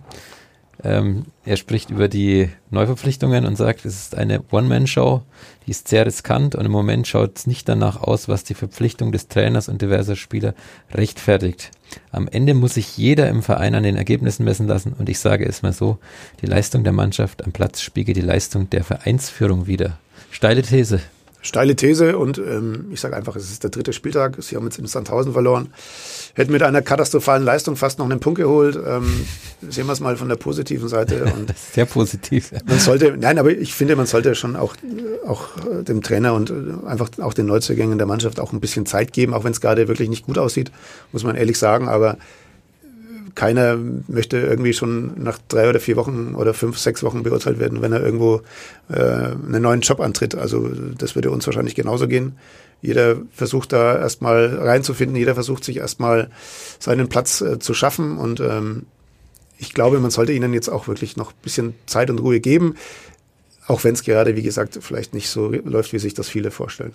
[0.84, 5.22] Ähm, er spricht über die Neuverpflichtungen und sagt, es ist eine One-Man-Show,
[5.66, 9.12] die ist sehr riskant und im Moment schaut es nicht danach aus, was die Verpflichtung
[9.12, 10.54] des Trainers und diverser Spieler
[10.92, 11.70] rechtfertigt.
[12.12, 15.44] Am Ende muss sich jeder im Verein an den Ergebnissen messen lassen und ich sage
[15.44, 15.98] es mal so,
[16.40, 19.98] die Leistung der Mannschaft am Platz spiegelt die Leistung der Vereinsführung wider.
[20.30, 21.00] Steile These.
[21.42, 24.36] Steile These und ähm, ich sage einfach, es ist der dritte Spieltag.
[24.40, 25.72] Sie haben jetzt in Sandhausen verloren.
[26.34, 28.76] Hätten mit einer katastrophalen Leistung fast noch einen Punkt geholt.
[28.76, 29.26] Ähm,
[29.68, 31.24] sehen wir es mal von der positiven Seite.
[31.36, 32.52] Und Sehr positiv.
[32.66, 34.74] Man sollte, nein, aber ich finde, man sollte schon auch,
[35.26, 35.48] auch
[35.82, 36.52] dem Trainer und
[36.86, 39.88] einfach auch den Neuzugängen der Mannschaft auch ein bisschen Zeit geben, auch wenn es gerade
[39.88, 40.70] wirklich nicht gut aussieht,
[41.12, 41.88] muss man ehrlich sagen.
[41.88, 42.16] Aber
[43.34, 43.76] keiner
[44.08, 47.92] möchte irgendwie schon nach drei oder vier Wochen oder fünf, sechs Wochen beurteilt werden, wenn
[47.92, 48.42] er irgendwo
[48.90, 50.34] äh, einen neuen Job antritt.
[50.34, 52.36] Also das würde uns wahrscheinlich genauso gehen.
[52.82, 56.30] Jeder versucht da erstmal reinzufinden, jeder versucht sich erstmal
[56.78, 58.86] seinen Platz äh, zu schaffen und ähm,
[59.58, 62.76] ich glaube, man sollte ihnen jetzt auch wirklich noch ein bisschen Zeit und Ruhe geben,
[63.66, 66.92] auch wenn es gerade, wie gesagt, vielleicht nicht so läuft, wie sich das viele vorstellen.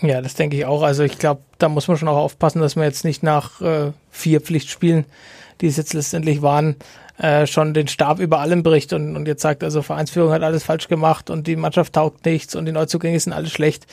[0.00, 0.82] Ja, das denke ich auch.
[0.82, 3.92] Also ich glaube, da muss man schon auch aufpassen, dass man jetzt nicht nach äh,
[4.10, 5.04] vier Pflichtspielen
[5.60, 6.76] die es jetzt letztendlich waren,
[7.18, 10.64] äh, schon den Stab über allem bricht und, und jetzt sagt, also Vereinsführung hat alles
[10.64, 13.86] falsch gemacht und die Mannschaft taugt nichts und die Neuzugänge sind alles schlecht.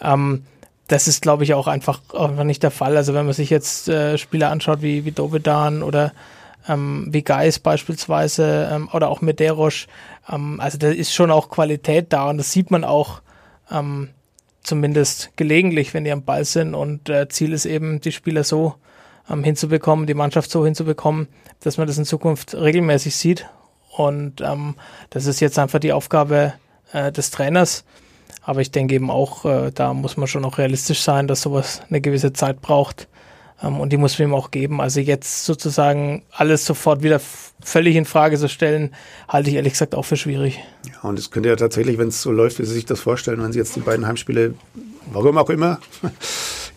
[0.00, 0.44] Ähm,
[0.86, 2.96] das ist, glaube ich, auch einfach, einfach nicht der Fall.
[2.96, 6.12] Also wenn man sich jetzt äh, Spieler anschaut wie, wie Dovedan oder
[6.68, 9.86] ähm, wie Geis beispielsweise ähm, oder auch Medeiros,
[10.28, 13.22] ähm, also da ist schon auch Qualität da und das sieht man auch
[13.70, 14.10] ähm,
[14.62, 18.74] zumindest gelegentlich, wenn die am Ball sind und äh, Ziel ist eben, die Spieler so
[19.30, 21.28] ähm, hinzubekommen, die Mannschaft so hinzubekommen,
[21.60, 23.46] dass man das in Zukunft regelmäßig sieht.
[23.96, 24.74] Und ähm,
[25.10, 26.54] das ist jetzt einfach die Aufgabe
[26.92, 27.84] äh, des Trainers.
[28.42, 31.82] Aber ich denke eben auch, äh, da muss man schon auch realistisch sein, dass sowas
[31.88, 33.08] eine gewisse Zeit braucht.
[33.62, 34.80] Ähm, und die muss man ihm auch geben.
[34.80, 37.20] Also jetzt sozusagen alles sofort wieder
[37.62, 38.94] völlig in Frage zu stellen,
[39.28, 40.60] halte ich ehrlich gesagt auch für schwierig.
[40.86, 43.42] Ja, und es könnte ja tatsächlich, wenn es so läuft, wie Sie sich das vorstellen,
[43.42, 44.54] wenn Sie jetzt die beiden Heimspiele,
[45.12, 45.78] warum auch immer,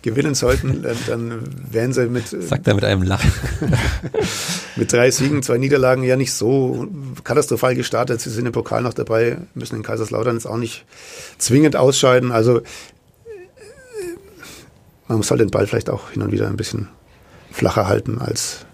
[0.03, 2.27] gewinnen sollten, dann, dann wären sie mit.
[2.27, 3.31] Sagt er mit einem Lachen.
[4.75, 6.87] mit drei Siegen, zwei Niederlagen ja nicht so
[7.23, 8.21] katastrophal gestartet.
[8.21, 10.85] Sie sind im Pokal noch dabei, müssen in Kaiserslautern jetzt auch nicht
[11.39, 12.31] zwingend ausscheiden.
[12.31, 12.61] Also
[15.07, 16.89] man muss halt den Ball vielleicht auch hin und wieder ein bisschen
[17.51, 18.65] flacher halten, als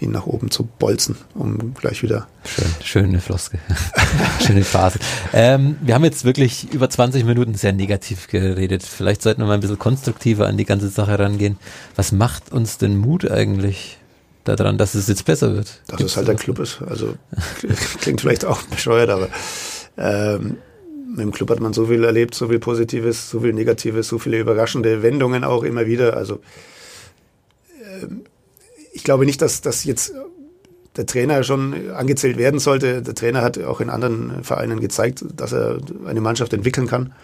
[0.00, 2.26] ihn nach oben zu bolzen, um gleich wieder.
[2.44, 3.58] Schön, schöne Floske.
[4.46, 4.98] schöne Phase.
[5.32, 8.82] Ähm, wir haben jetzt wirklich über 20 Minuten sehr negativ geredet.
[8.82, 11.58] Vielleicht sollten wir mal ein bisschen konstruktiver an die ganze Sache rangehen.
[11.96, 13.98] Was macht uns denn Mut eigentlich
[14.44, 15.80] daran, dass es jetzt besser wird?
[15.86, 16.80] Dass Gibt's es halt der Club ist.
[16.86, 17.14] Also
[18.00, 19.28] klingt vielleicht auch bescheuert, aber
[19.96, 20.56] ähm,
[21.10, 24.18] mit dem Club hat man so viel erlebt, so viel Positives, so viel Negatives, so
[24.18, 26.16] viele überraschende Wendungen auch immer wieder.
[26.16, 26.40] Also
[28.02, 28.22] ähm,
[29.00, 30.12] ich glaube nicht, dass, dass jetzt
[30.94, 33.00] der Trainer schon angezählt werden sollte.
[33.00, 37.14] Der Trainer hat auch in anderen Vereinen gezeigt, dass er eine Mannschaft entwickeln kann,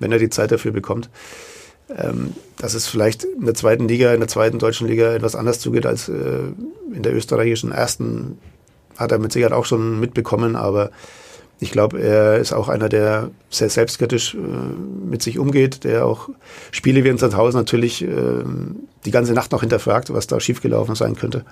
[0.00, 1.08] wenn er die Zeit dafür bekommt.
[1.96, 5.60] Ähm, dass es vielleicht in der zweiten Liga, in der zweiten deutschen Liga etwas anders
[5.60, 6.40] zugeht als äh,
[6.92, 8.38] in der österreichischen ersten,
[8.96, 10.90] hat er mit Sicherheit auch schon mitbekommen, aber
[11.60, 16.30] ich glaube, er ist auch einer, der sehr selbstkritisch äh, mit sich umgeht, der auch
[16.70, 18.08] Spiele wie in Sandhausen natürlich äh,
[19.04, 21.44] die ganze Nacht noch hinterfragt, was da schiefgelaufen sein könnte.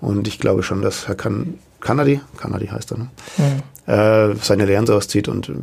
[0.00, 3.10] Und ich glaube schon, dass Herr kan Kanadi, Kanadi heißt er, ne?
[3.38, 3.92] Mhm.
[3.92, 5.54] Äh, seine Lehren daraus zieht und äh,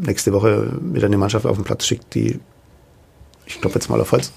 [0.00, 2.40] nächste Woche wieder eine Mannschaft auf den Platz schickt, die,
[3.46, 4.32] ich glaube jetzt mal auf Holz,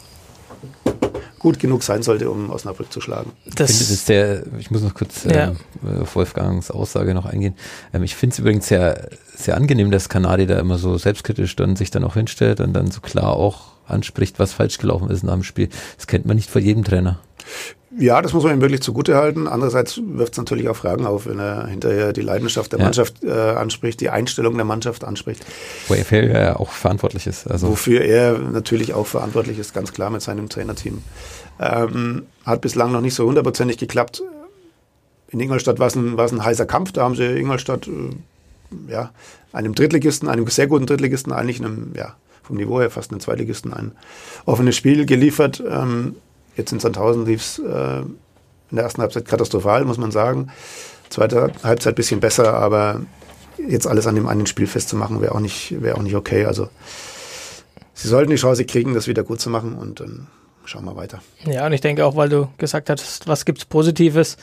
[1.44, 3.34] gut genug sein sollte, um Osnabrück zu schlagen.
[3.54, 5.50] Das ich finde, das sehr, ich muss noch kurz ja.
[5.50, 7.56] ähm, auf Wolfgangs Aussage noch eingehen.
[7.94, 11.76] Ähm, ich finde es übrigens sehr, sehr angenehm, dass Kanadi da immer so selbstkritisch dann
[11.76, 15.34] sich dann auch hinstellt und dann so klar auch anspricht, was falsch gelaufen ist nach
[15.34, 15.68] dem Spiel.
[15.98, 17.20] Das kennt man nicht von jedem Trainer.
[18.00, 19.48] Ja, das muss man ihm wirklich zugute halten.
[19.48, 22.86] Andererseits wirft es natürlich auch Fragen auf, wenn er hinterher die Leidenschaft der ja.
[22.86, 25.46] Mannschaft äh, anspricht, die Einstellung der Mannschaft anspricht.
[25.88, 27.46] Wo er ja auch verantwortlich ist.
[27.48, 27.70] Also.
[27.70, 31.04] Wofür er natürlich auch verantwortlich ist, ganz klar mit seinem Trainerteam.
[31.60, 34.24] Ähm, hat bislang noch nicht so hundertprozentig geklappt.
[35.30, 36.94] In Ingolstadt war es ein, ein heißer Kampf.
[36.94, 39.12] Da haben sie Ingolstadt, äh, ja,
[39.52, 43.74] einem Drittligisten, einem sehr guten Drittligisten, eigentlich einem, ja, vom Niveau her fast einem Zweitligisten
[43.74, 43.92] ein
[44.46, 45.64] offenes Spiel geliefert.
[45.68, 46.16] Ähm,
[46.56, 50.52] Jetzt in Sandhausen lief es äh, in der ersten Halbzeit katastrophal, muss man sagen.
[51.10, 53.02] Zweite Halbzeit bisschen besser, aber
[53.68, 56.46] jetzt alles an dem einen Spiel festzumachen, wäre auch, nicht, wär auch nicht okay.
[56.46, 56.70] Also
[57.94, 60.28] sie sollten die Chance kriegen, das wieder gut zu machen und dann
[60.66, 61.22] schauen wir weiter.
[61.46, 64.38] Ja, und ich denke auch, weil du gesagt hast, was gibt's Positives?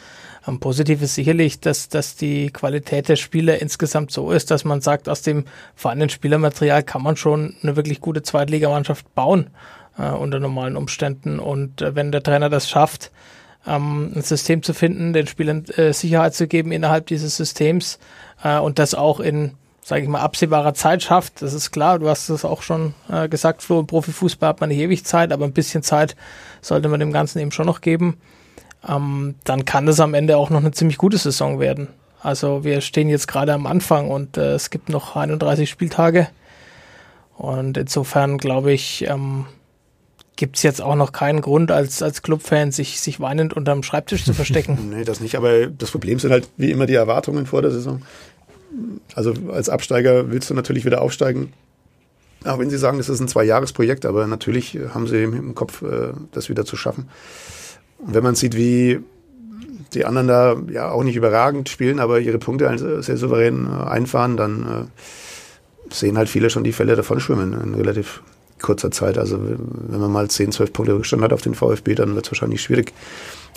[0.46, 4.80] Ähm, positiv ist sicherlich, dass, dass die Qualität der Spieler insgesamt so ist, dass man
[4.80, 5.44] sagt, aus dem
[5.74, 9.50] vorhandenen Spielermaterial kann man schon eine wirklich gute Zweitligamannschaft bauen
[10.00, 11.38] äh, unter normalen Umständen.
[11.38, 13.10] Und äh, wenn der Trainer das schafft,
[13.66, 17.98] ähm, ein System zu finden, den Spielern äh, Sicherheit zu geben innerhalb dieses Systems
[18.42, 22.08] äh, und das auch in, sage ich mal, absehbarer Zeit schafft, das ist klar, du
[22.08, 25.44] hast es auch schon äh, gesagt, Flo, im Profifußball hat man nicht ewig Zeit, aber
[25.44, 26.16] ein bisschen Zeit
[26.62, 28.18] sollte man dem Ganzen eben schon noch geben.
[28.88, 31.88] Ähm, dann kann das am Ende auch noch eine ziemlich gute Saison werden.
[32.22, 36.28] Also wir stehen jetzt gerade am Anfang und äh, es gibt noch 31 Spieltage.
[37.36, 39.46] Und insofern glaube ich, ähm,
[40.40, 44.24] gibt es jetzt auch noch keinen Grund, als, als Clubfan sich, sich weinend unterm Schreibtisch
[44.24, 44.90] zu verstecken.
[44.96, 45.36] nee, das nicht.
[45.36, 48.00] Aber das Problem sind halt wie immer die Erwartungen vor der Saison.
[49.14, 51.52] Also als Absteiger willst du natürlich wieder aufsteigen.
[52.46, 56.14] Auch wenn Sie sagen, das ist ein Zwei-Jahres-Projekt, aber natürlich haben Sie im Kopf, äh,
[56.32, 57.10] das wieder zu schaffen.
[57.98, 59.00] Und wenn man sieht, wie
[59.92, 63.90] die anderen da ja auch nicht überragend spielen, aber ihre Punkte halt sehr souverän äh,
[63.90, 64.62] einfahren, dann
[65.90, 68.22] äh, sehen halt viele schon die Fälle davon schwimmen in relativ
[68.60, 69.18] kurzer Zeit.
[69.18, 72.32] Also wenn man mal 10, 12 Punkte Rückstand hat auf den VfB, dann wird es
[72.32, 72.92] wahrscheinlich schwierig,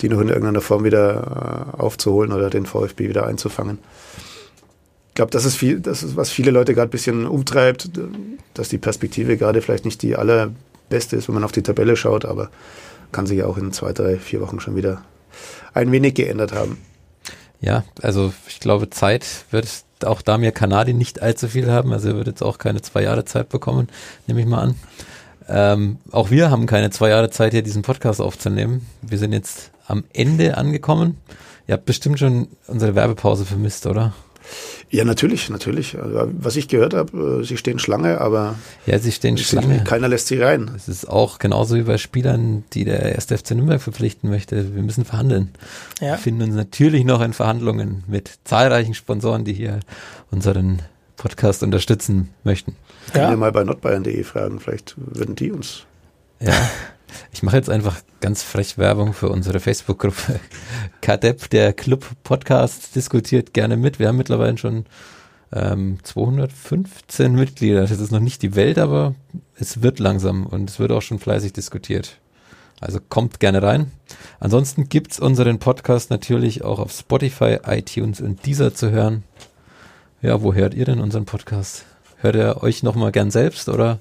[0.02, 3.80] die noch in irgendeiner Form wieder äh, aufzuholen oder den VfB wieder einzufangen.
[5.10, 7.90] Ich glaube, das ist viel, das ist, was viele Leute gerade ein bisschen umtreibt,
[8.56, 12.26] dass die Perspektive gerade vielleicht nicht die allerbeste ist, wenn man auf die Tabelle schaut,
[12.26, 12.50] aber
[13.12, 15.04] kann sich ja auch in zwei, drei, vier Wochen schon wieder
[15.74, 16.78] ein wenig geändert haben.
[17.62, 19.68] Ja, also ich glaube, Zeit wird
[20.06, 21.92] auch da mir Kanadi nicht allzu viel haben.
[21.94, 23.88] Also er wird jetzt auch keine zwei Jahre Zeit bekommen,
[24.28, 24.76] nehme ich mal an.
[25.48, 28.88] Ähm, auch wir haben keine zwei Jahre Zeit, hier diesen Podcast aufzunehmen.
[29.02, 31.18] Wir sind jetzt am Ende angekommen.
[31.68, 34.14] Ihr habt bestimmt schon unsere Werbepause vermisst, oder?
[34.90, 35.98] Ja, natürlich, natürlich.
[35.98, 39.84] Also, was ich gehört habe, äh, sie stehen Schlange, aber ja, sie stehen Schlange.
[39.84, 40.72] keiner lässt sie rein.
[40.76, 44.76] Es ist auch genauso wie bei Spielern, die der erste FC Nürnberg verpflichten möchte.
[44.76, 45.50] Wir müssen verhandeln.
[46.00, 46.12] Ja.
[46.12, 49.80] Wir finden uns natürlich noch in Verhandlungen mit zahlreichen Sponsoren, die hier
[50.32, 50.82] unseren
[51.16, 52.76] Podcast unterstützen möchten.
[53.12, 53.30] Können ja.
[53.32, 55.86] wir mal bei notbayern.de fragen, vielleicht würden die uns.
[56.40, 56.54] Ja.
[57.32, 60.40] Ich mache jetzt einfach ganz frech Werbung für unsere Facebook-Gruppe.
[61.02, 64.00] KDEP, der Club Podcast, diskutiert gerne mit.
[64.00, 64.86] Wir haben mittlerweile schon
[65.52, 67.82] ähm, 215 Mitglieder.
[67.82, 69.16] Das ist noch nicht die Welt, aber
[69.56, 72.20] es wird langsam und es wird auch schon fleißig diskutiert.
[72.80, 73.92] Also kommt gerne rein.
[74.40, 79.24] Ansonsten gibt's unseren Podcast natürlich auch auf Spotify, iTunes und dieser zu hören.
[80.22, 81.86] Ja, wo hört ihr denn unseren Podcast?
[82.18, 84.00] Hört ihr euch nochmal gern selbst oder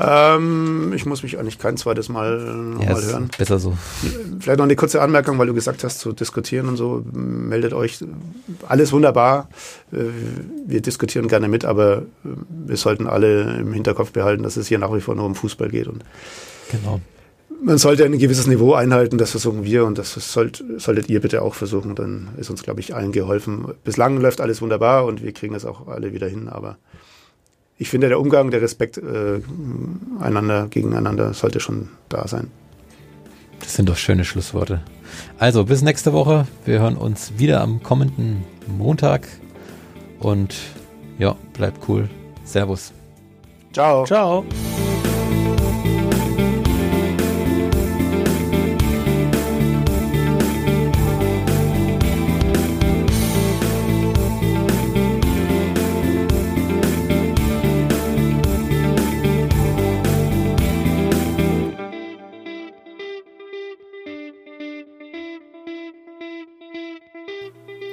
[0.00, 3.30] ähm, ich muss mich eigentlich kein zweites Mal nochmal ja, hören.
[3.36, 3.76] Besser so.
[4.38, 7.04] Vielleicht noch eine kurze Anmerkung, weil du gesagt hast, zu diskutieren und so.
[7.12, 7.98] Meldet euch.
[8.68, 9.48] Alles wunderbar.
[9.92, 10.04] Äh,
[10.66, 14.94] wir diskutieren gerne mit, aber wir sollten alle im Hinterkopf behalten, dass es hier nach
[14.94, 15.88] wie vor nur um Fußball geht.
[15.88, 16.04] Und
[16.70, 17.00] genau.
[17.60, 21.42] Man sollte ein gewisses Niveau einhalten, das versuchen wir und das sollt, solltet ihr bitte
[21.42, 21.96] auch versuchen.
[21.96, 23.74] Dann ist uns, glaube ich, allen geholfen.
[23.82, 26.76] Bislang läuft alles wunderbar und wir kriegen das auch alle wieder hin, aber
[27.78, 29.40] ich finde, der Umgang, der Respekt äh,
[30.20, 32.48] einander gegeneinander sollte schon da sein.
[33.60, 34.82] Das sind doch schöne Schlussworte.
[35.38, 36.46] Also, bis nächste Woche.
[36.64, 39.26] Wir hören uns wieder am kommenden Montag.
[40.18, 40.54] Und
[41.18, 42.08] ja, bleibt cool.
[42.44, 42.92] Servus.
[43.72, 44.04] Ciao.
[44.04, 44.44] Ciao.